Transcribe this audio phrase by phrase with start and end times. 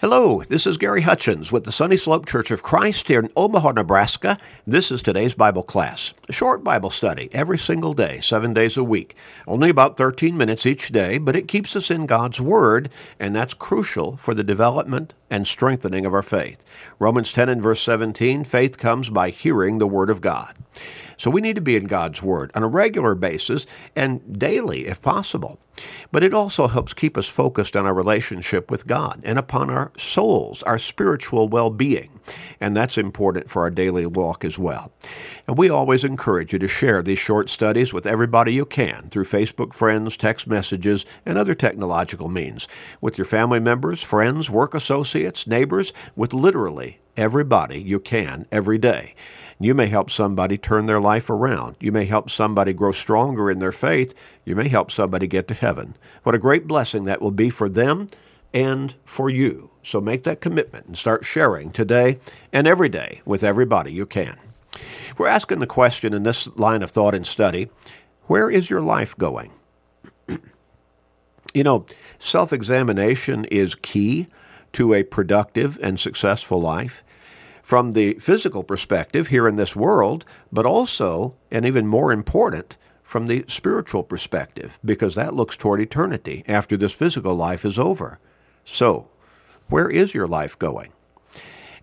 [0.00, 3.72] Hello, this is Gary Hutchins with the Sunny Slope Church of Christ here in Omaha,
[3.72, 4.38] Nebraska.
[4.64, 8.84] This is today's Bible class, a short Bible study every single day, seven days a
[8.84, 9.16] week.
[9.48, 13.54] Only about 13 minutes each day, but it keeps us in God's Word, and that's
[13.54, 16.64] crucial for the development and strengthening of our faith.
[17.00, 20.54] Romans 10 and verse 17 faith comes by hearing the Word of God.
[21.18, 25.02] So we need to be in God's Word on a regular basis and daily if
[25.02, 25.58] possible.
[26.10, 29.92] But it also helps keep us focused on our relationship with God and upon our
[29.96, 32.20] souls, our spiritual well being.
[32.60, 34.92] And that's important for our daily walk as well.
[35.46, 39.24] And we always encourage you to share these short studies with everybody you can through
[39.24, 42.68] Facebook friends, text messages, and other technological means,
[43.00, 49.14] with your family members, friends, work associates, neighbors, with literally everybody you can every day.
[49.60, 51.76] You may help somebody turn their life around.
[51.80, 54.14] You may help somebody grow stronger in their faith.
[54.44, 55.96] You may help somebody get to heaven.
[56.22, 58.06] What a great blessing that will be for them
[58.54, 59.70] and for you.
[59.82, 62.20] So make that commitment and start sharing today
[62.52, 64.38] and every day with everybody you can.
[65.16, 67.68] We're asking the question in this line of thought and study
[68.26, 69.50] where is your life going?
[71.54, 71.86] you know,
[72.18, 74.28] self examination is key
[74.74, 77.02] to a productive and successful life
[77.68, 83.26] from the physical perspective here in this world, but also, and even more important, from
[83.26, 88.18] the spiritual perspective, because that looks toward eternity after this physical life is over.
[88.64, 89.10] So,
[89.68, 90.92] where is your life going?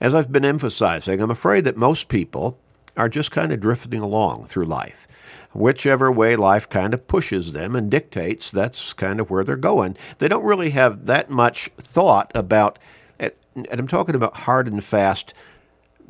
[0.01, 2.57] As I've been emphasizing, I'm afraid that most people
[2.97, 5.07] are just kind of drifting along through life.
[5.53, 9.97] Whichever way life kind of pushes them and dictates, that's kind of where they're going.
[10.17, 12.79] They don't really have that much thought about,
[13.19, 13.31] and
[13.69, 15.35] I'm talking about hard and fast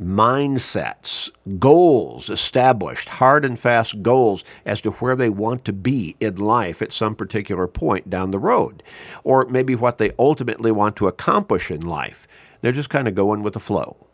[0.02, 1.30] mindsets,
[1.60, 6.82] goals established, hard and fast goals as to where they want to be in life
[6.82, 8.84] at some particular point down the road,
[9.24, 12.28] or maybe what they ultimately want to accomplish in life.
[12.62, 14.08] They're just kind of going with the flow.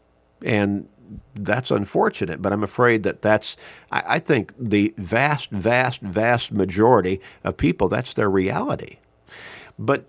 [0.44, 0.88] And
[1.36, 3.58] that's unfortunate, but I'm afraid that that's,
[3.92, 8.97] I, I think, the vast, vast, vast majority of people, that's their reality.
[9.78, 10.06] But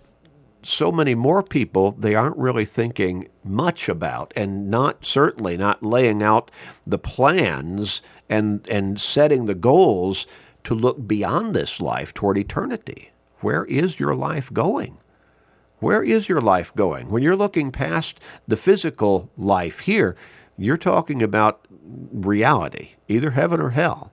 [0.62, 6.22] so many more people they aren't really thinking much about and not certainly not laying
[6.22, 6.50] out
[6.86, 10.26] the plans and and setting the goals
[10.64, 13.10] to look beyond this life toward eternity.
[13.40, 14.98] Where is your life going?
[15.80, 17.10] Where is your life going?
[17.10, 20.16] When you're looking past the physical life here
[20.56, 21.66] you're talking about
[22.12, 24.12] reality either heaven or hell.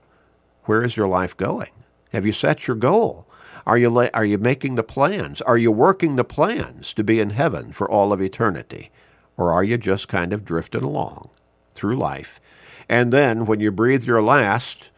[0.64, 1.70] Where is your life going?
[2.12, 3.29] Have you set your goal
[3.70, 5.44] are you, are you making the plans?
[5.44, 8.90] Are you working the plans to be in heaven for all of eternity?
[9.38, 11.30] Or are you just kind of drifting along
[11.76, 12.42] through life?
[12.90, 14.90] And then when you breathe your last,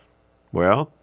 [0.53, 0.93] well,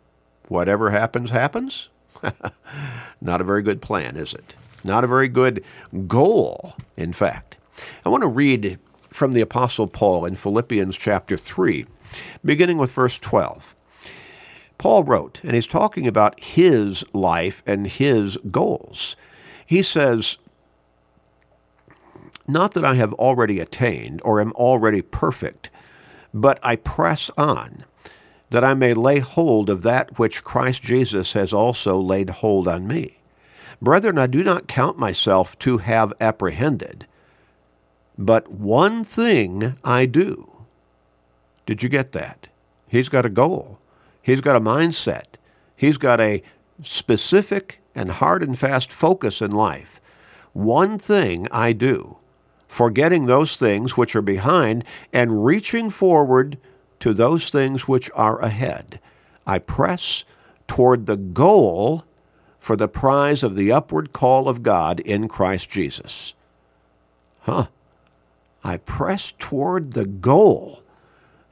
[0.48, 1.90] whatever happens, happens?
[3.20, 4.56] Not a very good plan, is it?
[4.82, 5.62] Not a very good
[6.06, 7.58] goal, in fact.
[8.02, 8.78] I want to read
[9.10, 11.84] from the Apostle Paul in Philippians chapter 3,
[12.42, 13.76] beginning with verse 12.
[14.78, 19.16] Paul wrote, and he's talking about his life and his goals.
[19.66, 20.38] He says,
[22.46, 25.70] Not that I have already attained or am already perfect,
[26.32, 27.84] but I press on,
[28.50, 32.86] that I may lay hold of that which Christ Jesus has also laid hold on
[32.86, 33.18] me.
[33.82, 37.06] Brethren, I do not count myself to have apprehended,
[38.16, 40.64] but one thing I do.
[41.66, 42.48] Did you get that?
[42.88, 43.78] He's got a goal.
[44.28, 45.36] He's got a mindset.
[45.74, 46.42] He's got a
[46.82, 49.98] specific and hard and fast focus in life.
[50.52, 52.18] One thing I do,
[52.66, 54.84] forgetting those things which are behind
[55.14, 56.58] and reaching forward
[57.00, 59.00] to those things which are ahead.
[59.46, 60.24] I press
[60.66, 62.04] toward the goal
[62.60, 66.34] for the prize of the upward call of God in Christ Jesus.
[67.44, 67.68] Huh.
[68.62, 70.82] I press toward the goal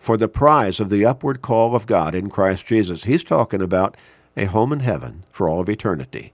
[0.06, 3.02] for the prize of the upward call of God in Christ Jesus.
[3.02, 3.96] He's talking about
[4.36, 6.32] a home in heaven for all of eternity.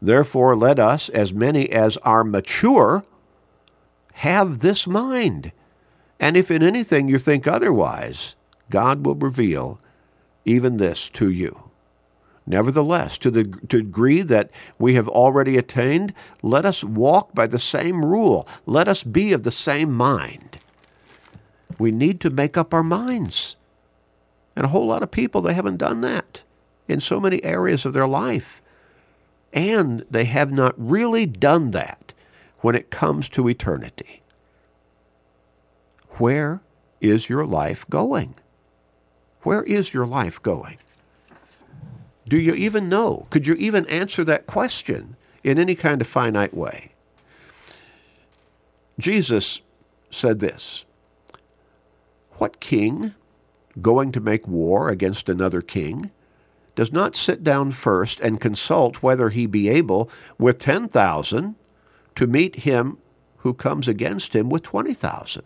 [0.00, 3.04] Therefore, let us, as many as are mature,
[4.12, 5.50] have this mind.
[6.20, 8.36] And if in anything you think otherwise,
[8.70, 9.80] God will reveal
[10.44, 11.70] even this to you.
[12.46, 14.48] Nevertheless, to the degree that
[14.78, 18.46] we have already attained, let us walk by the same rule.
[18.64, 20.58] Let us be of the same mind.
[21.78, 23.56] We need to make up our minds.
[24.56, 26.42] And a whole lot of people, they haven't done that
[26.88, 28.60] in so many areas of their life.
[29.52, 32.12] And they have not really done that
[32.60, 34.22] when it comes to eternity.
[36.18, 36.60] Where
[37.00, 38.34] is your life going?
[39.42, 40.78] Where is your life going?
[42.26, 43.26] Do you even know?
[43.30, 46.92] Could you even answer that question in any kind of finite way?
[48.98, 49.62] Jesus
[50.10, 50.84] said this
[52.38, 53.14] What king
[53.80, 56.10] going to make war against another king
[56.76, 60.08] does not sit down first and consult whether he be able
[60.38, 61.56] with 10,000
[62.14, 62.98] to meet him
[63.38, 65.42] who comes against him with 20,000?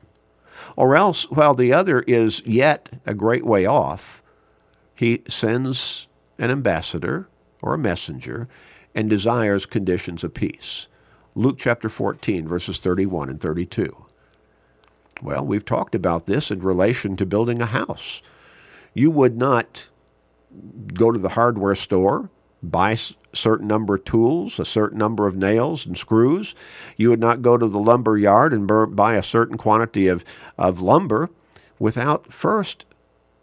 [0.77, 4.23] Or else, while the other is yet a great way off,
[4.95, 6.07] he sends
[6.39, 7.29] an ambassador
[7.63, 8.49] or a messenger
[8.95, 10.89] and desires conditions of peace.
[11.35, 14.07] Luke chapter 14, verses 31 and 32.
[15.23, 18.23] Well, we've talked about this in relation to building a house.
[18.93, 19.89] You would not
[20.95, 22.29] go to the hardware store,
[22.63, 22.99] buy a
[23.33, 26.55] certain number of tools, a certain number of nails and screws.
[26.97, 30.25] You would not go to the lumber yard and buy a certain quantity of,
[30.59, 31.31] of lumber
[31.79, 32.85] without first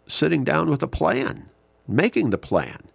[0.06, 1.48] sitting down with a plan,
[1.88, 2.89] making the plan.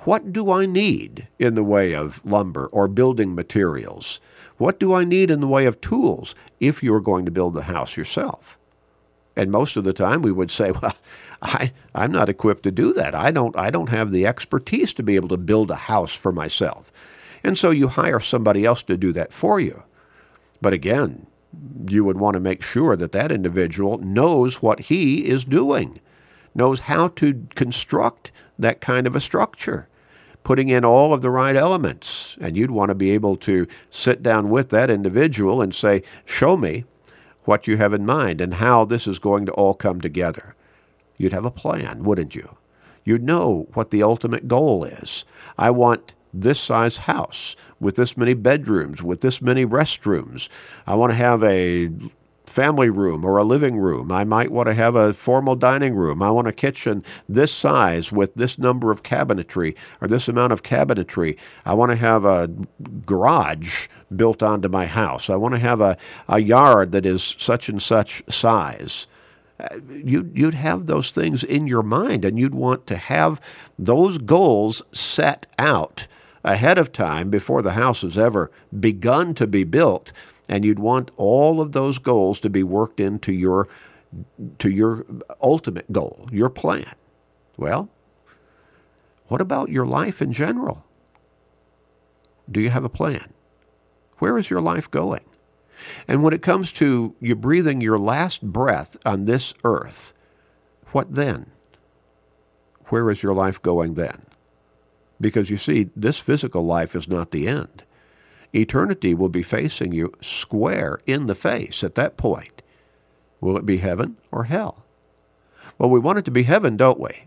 [0.00, 4.20] What do I need in the way of lumber or building materials?
[4.56, 7.62] What do I need in the way of tools if you're going to build the
[7.62, 8.58] house yourself?
[9.36, 10.96] And most of the time we would say, well,
[11.42, 13.14] I, I'm not equipped to do that.
[13.14, 16.32] I don't, I don't have the expertise to be able to build a house for
[16.32, 16.92] myself.
[17.42, 19.84] And so you hire somebody else to do that for you.
[20.60, 21.26] But again,
[21.88, 26.00] you would want to make sure that that individual knows what he is doing,
[26.54, 29.88] knows how to construct that kind of a structure,
[30.44, 32.36] putting in all of the right elements.
[32.40, 36.56] And you'd want to be able to sit down with that individual and say, Show
[36.56, 36.84] me
[37.44, 40.54] what you have in mind and how this is going to all come together.
[41.16, 42.56] You'd have a plan, wouldn't you?
[43.04, 45.24] You'd know what the ultimate goal is.
[45.56, 50.48] I want this size house with this many bedrooms, with this many restrooms.
[50.86, 51.90] I want to have a
[52.48, 54.10] family room or a living room.
[54.10, 56.22] I might want to have a formal dining room.
[56.22, 60.62] I want a kitchen this size with this number of cabinetry or this amount of
[60.62, 61.38] cabinetry.
[61.64, 62.50] I want to have a
[63.06, 65.30] garage built onto my house.
[65.30, 65.96] I want to have a,
[66.28, 69.06] a yard that is such and such size.
[69.60, 73.40] Uh, you, you'd have those things in your mind and you'd want to have
[73.78, 76.06] those goals set out
[76.44, 80.12] ahead of time before the house has ever begun to be built
[80.48, 83.68] and you'd want all of those goals to be worked into your
[84.58, 85.04] to your
[85.42, 86.94] ultimate goal, your plan.
[87.58, 87.90] Well,
[89.26, 90.86] what about your life in general?
[92.50, 93.34] Do you have a plan?
[94.16, 95.24] Where is your life going?
[96.08, 100.14] And when it comes to you breathing your last breath on this earth,
[100.92, 101.50] what then?
[102.86, 104.22] Where is your life going then?
[105.20, 107.84] Because you see, this physical life is not the end
[108.54, 112.62] eternity will be facing you square in the face at that point.
[113.40, 114.84] Will it be heaven or hell?
[115.78, 117.24] Well, we want it to be heaven, don't we?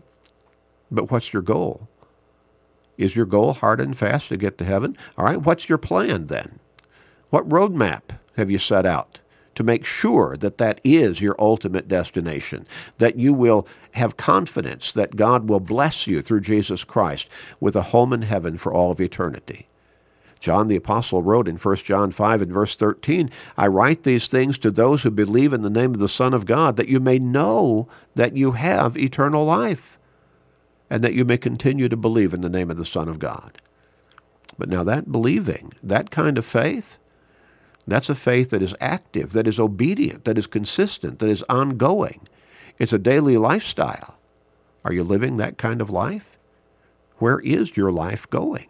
[0.90, 1.88] But what's your goal?
[2.98, 4.96] Is your goal hard and fast to get to heaven?
[5.16, 6.58] All right, what's your plan then?
[7.30, 9.20] What roadmap have you set out
[9.54, 12.66] to make sure that that is your ultimate destination,
[12.98, 17.28] that you will have confidence that God will bless you through Jesus Christ
[17.60, 19.68] with a home in heaven for all of eternity?
[20.42, 24.58] John the Apostle wrote in 1 John 5 and verse 13, I write these things
[24.58, 27.20] to those who believe in the name of the Son of God, that you may
[27.20, 27.86] know
[28.16, 29.98] that you have eternal life,
[30.90, 33.62] and that you may continue to believe in the name of the Son of God.
[34.58, 36.98] But now that believing, that kind of faith,
[37.86, 42.26] that's a faith that is active, that is obedient, that is consistent, that is ongoing.
[42.78, 44.18] It's a daily lifestyle.
[44.84, 46.36] Are you living that kind of life?
[47.18, 48.66] Where is your life going?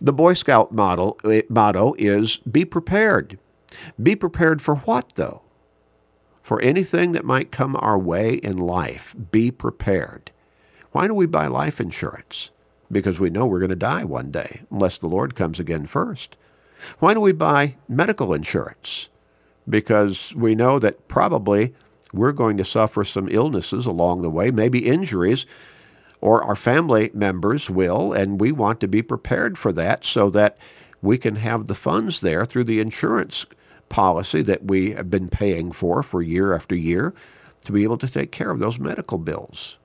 [0.00, 3.38] The Boy Scout model, eh, motto is be prepared.
[4.02, 5.42] Be prepared for what, though?
[6.42, 10.30] For anything that might come our way in life, be prepared.
[10.92, 12.50] Why do we buy life insurance?
[12.90, 16.36] Because we know we're going to die one day, unless the Lord comes again first.
[16.98, 19.08] Why do we buy medical insurance?
[19.68, 21.74] Because we know that probably
[22.12, 25.46] we're going to suffer some illnesses along the way, maybe injuries
[26.20, 30.56] or our family members will, and we want to be prepared for that so that
[31.02, 33.46] we can have the funds there through the insurance
[33.88, 37.14] policy that we have been paying for for year after year
[37.64, 39.76] to be able to take care of those medical bills.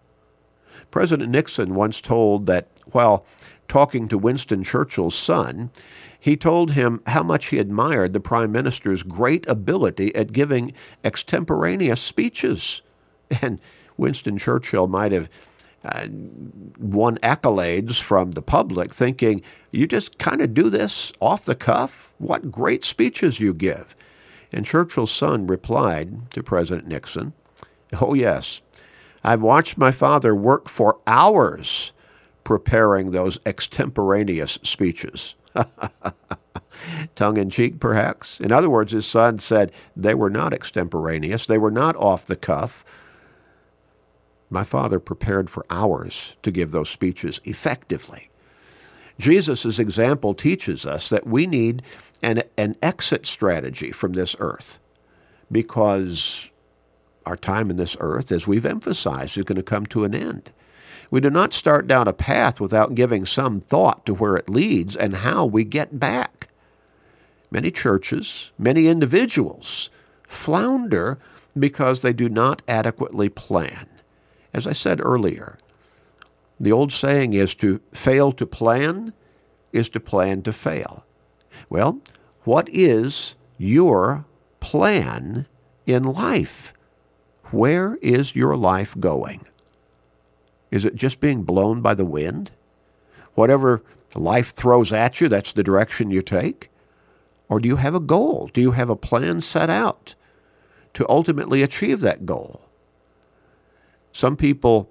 [0.89, 3.25] President Nixon once told that while
[3.67, 5.71] talking to Winston Churchill's son,
[6.19, 10.73] he told him how much he admired the prime minister's great ability at giving
[11.03, 12.81] extemporaneous speeches.
[13.41, 13.61] And
[13.95, 15.29] Winston Churchill might have
[15.83, 16.07] uh,
[16.77, 22.13] won accolades from the public, thinking, you just kind of do this off the cuff?
[22.17, 23.95] What great speeches you give.
[24.51, 27.33] And Churchill's son replied to President Nixon,
[27.99, 28.61] Oh, yes,
[29.23, 31.93] I've watched my father work for hours
[32.43, 35.35] preparing those extemporaneous speeches.
[37.15, 38.39] tongue in cheek, perhaps.
[38.39, 42.35] In other words, his son said they were not extemporaneous, they were not off the
[42.35, 42.83] cuff.
[44.51, 48.29] My father prepared for hours to give those speeches effectively.
[49.17, 51.81] Jesus' example teaches us that we need
[52.21, 54.79] an, an exit strategy from this earth
[55.49, 56.49] because
[57.25, 60.51] our time in this earth, as we've emphasized, is going to come to an end.
[61.09, 64.97] We do not start down a path without giving some thought to where it leads
[64.97, 66.49] and how we get back.
[67.49, 69.89] Many churches, many individuals
[70.27, 71.19] flounder
[71.57, 73.87] because they do not adequately plan.
[74.53, 75.57] As I said earlier,
[76.59, 79.13] the old saying is to fail to plan
[79.71, 81.05] is to plan to fail.
[81.69, 81.99] Well,
[82.43, 84.25] what is your
[84.59, 85.47] plan
[85.85, 86.73] in life?
[87.51, 89.41] Where is your life going?
[90.69, 92.51] Is it just being blown by the wind?
[93.35, 93.83] Whatever
[94.15, 96.69] life throws at you, that's the direction you take?
[97.49, 98.49] Or do you have a goal?
[98.53, 100.15] Do you have a plan set out
[100.93, 102.61] to ultimately achieve that goal?
[104.11, 104.89] Some people,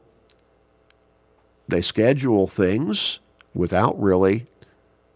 [1.69, 3.21] they schedule things
[3.55, 4.47] without really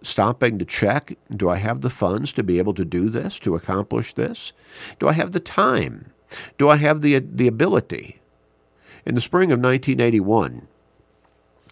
[0.02, 3.54] stopping to check do I have the funds to be able to do this, to
[3.54, 4.52] accomplish this?
[4.98, 6.12] Do I have the time?
[6.58, 8.20] Do I have the, the ability?
[9.06, 10.66] In the spring of 1981,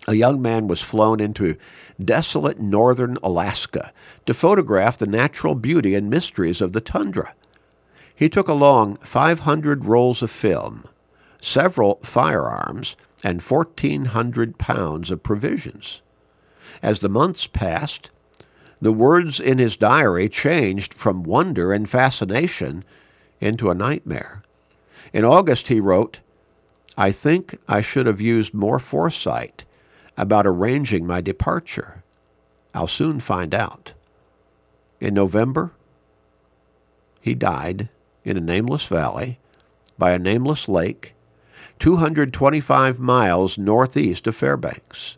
[0.09, 1.57] a young man was flown into
[2.03, 3.93] desolate northern Alaska
[4.27, 7.35] to photograph the natural beauty and mysteries of the tundra.
[8.15, 10.85] He took along 500 rolls of film,
[11.43, 16.01] several firearms, and 1,400 pounds of provisions.
[16.83, 18.11] As the months passed,
[18.81, 22.85] the words in his diary changed from wonder and fascination
[23.41, 24.43] into a nightmare.
[25.13, 26.21] In August, he wrote,
[26.97, 29.65] I think I should have used more foresight
[30.17, 32.03] about arranging my departure.
[32.75, 33.95] I'll soon find out.
[35.01, 35.73] In November,
[37.21, 37.89] he died
[38.25, 39.39] in a nameless valley
[39.99, 41.12] by a nameless lake
[41.83, 45.17] 225 miles northeast of Fairbanks.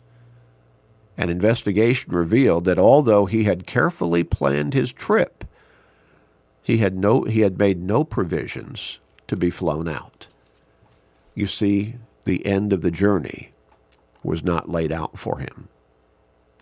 [1.15, 5.45] An investigation revealed that although he had carefully planned his trip,
[6.63, 10.27] he had, no, he had made no provisions to be flown out.
[11.35, 13.51] You see, the end of the journey
[14.23, 15.67] was not laid out for him.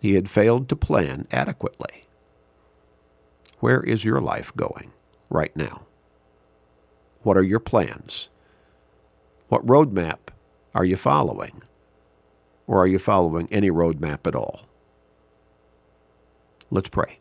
[0.02, 2.04] He had failed to plan adequately.
[3.62, 4.92] Where is your life going
[5.30, 5.84] right now?
[7.22, 8.28] What are your plans?
[9.54, 10.18] What roadmap
[10.74, 11.62] are you following?
[12.66, 14.66] Or are you following any roadmap at all?
[16.72, 17.20] Let's pray.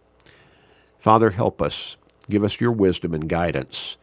[0.99, 1.99] Father, help us.
[2.31, 3.99] Give us your wisdom and guidance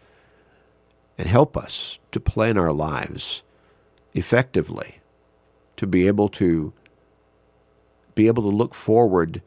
[1.18, 3.42] and help us to plan our lives
[4.14, 5.00] effectively,
[5.78, 6.72] to be able to
[8.14, 9.42] be able to look forward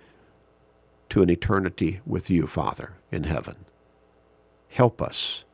[1.10, 3.64] to an eternity with you, Father, in heaven.
[4.70, 5.44] Help us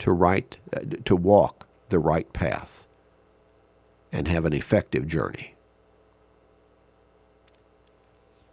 [0.00, 2.86] to write, uh, to walk the right path
[4.12, 5.54] and have an effective journey.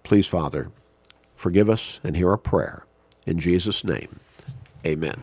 [0.03, 0.71] Please, Father,
[1.35, 2.85] forgive us and hear our prayer.
[3.25, 4.19] In Jesus' name,
[4.85, 5.21] amen.